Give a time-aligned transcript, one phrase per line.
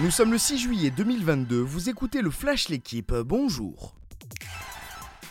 [0.00, 3.94] Nous sommes le 6 juillet 2022, vous écoutez le Flash L'équipe, bonjour.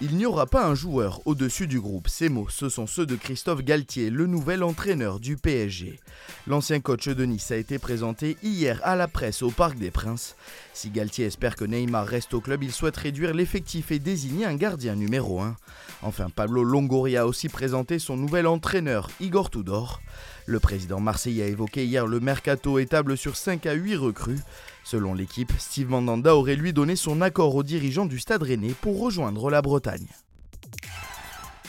[0.00, 2.08] Il n'y aura pas un joueur au-dessus du groupe.
[2.08, 6.00] Ces mots, ce sont ceux de Christophe Galtier, le nouvel entraîneur du PSG.
[6.46, 10.34] L'ancien coach de Nice a été présenté hier à la presse au Parc des Princes.
[10.72, 14.56] Si Galtier espère que Neymar reste au club, il souhaite réduire l'effectif et désigner un
[14.56, 15.56] gardien numéro 1.
[16.02, 20.00] Enfin, Pablo Longoria a aussi présenté son nouvel entraîneur, Igor Tudor.
[20.46, 24.40] Le président marseillais a évoqué hier le mercato étable sur 5 à 8 recrues.
[24.84, 29.00] Selon l'équipe, Steve Mandanda aurait lui donné son accord aux dirigeants du Stade Rennais pour
[29.00, 30.06] rejoindre la Bretagne.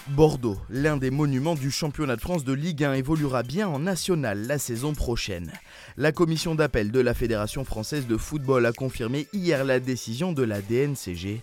[0.09, 4.45] Bordeaux, l'un des monuments du championnat de France de Ligue 1, évoluera bien en national
[4.45, 5.51] la saison prochaine.
[5.97, 10.43] La commission d'appel de la Fédération française de football a confirmé hier la décision de
[10.43, 11.41] la DNCG.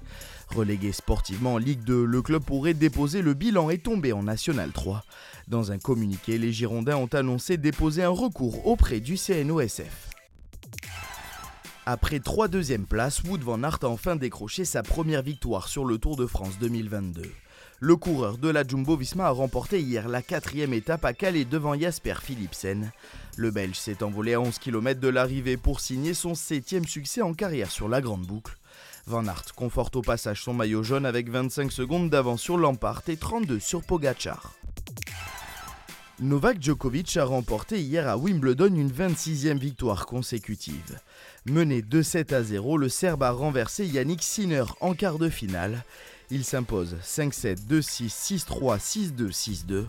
[0.54, 4.70] Relégué sportivement en Ligue 2, le club pourrait déposer le bilan et tomber en National
[4.70, 5.02] 3.
[5.48, 10.10] Dans un communiqué, les Girondins ont annoncé déposer un recours auprès du CNOSF.
[11.84, 15.98] Après trois deuxièmes places, Wood van Aert a enfin décroché sa première victoire sur le
[15.98, 17.22] Tour de France 2022.
[17.80, 21.76] Le coureur de la Jumbo Visma a remporté hier la quatrième étape à Calais devant
[21.76, 22.92] Jasper Philipsen.
[23.36, 27.34] Le Belge s'est envolé à 11 km de l'arrivée pour signer son septième succès en
[27.34, 28.56] carrière sur la grande boucle.
[29.06, 33.16] Van Aert conforte au passage son maillot jaune avec 25 secondes d'avance sur Lampard et
[33.16, 34.54] 32 sur Pogachar.
[36.22, 41.00] Novak Djokovic a remporté hier à Wimbledon une 26e victoire consécutive.
[41.46, 45.82] Mené 2-7 à 0, le Serbe a renversé Yannick Sinner en quart de finale.
[46.30, 49.84] Il s'impose 5-7, 2-6, 6-3, 6-2, 6-2.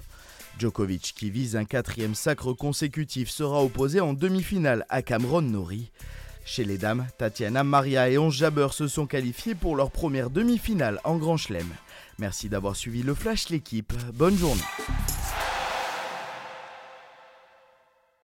[0.57, 5.91] Djokovic, qui vise un quatrième sacre consécutif, sera opposé en demi-finale à Cameron Nori.
[6.45, 10.99] Chez les dames, Tatiana Maria et Onge Jabeur se sont qualifiés pour leur première demi-finale
[11.03, 11.69] en Grand Chelem.
[12.17, 13.93] Merci d'avoir suivi le Flash l'équipe.
[14.15, 14.63] Bonne journée.